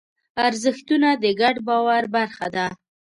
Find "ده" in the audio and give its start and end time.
2.55-2.65